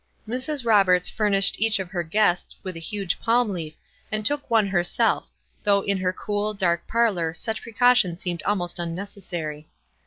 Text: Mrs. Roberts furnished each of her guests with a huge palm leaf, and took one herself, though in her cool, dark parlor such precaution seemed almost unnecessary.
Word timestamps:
Mrs. 0.27 0.65
Roberts 0.65 1.09
furnished 1.09 1.61
each 1.61 1.77
of 1.77 1.91
her 1.91 2.01
guests 2.01 2.55
with 2.63 2.75
a 2.75 2.79
huge 2.79 3.19
palm 3.19 3.51
leaf, 3.51 3.75
and 4.11 4.25
took 4.25 4.49
one 4.49 4.65
herself, 4.65 5.27
though 5.61 5.81
in 5.81 5.99
her 5.99 6.11
cool, 6.11 6.55
dark 6.55 6.87
parlor 6.87 7.35
such 7.35 7.61
precaution 7.61 8.17
seemed 8.17 8.41
almost 8.41 8.79
unnecessary. 8.79 9.67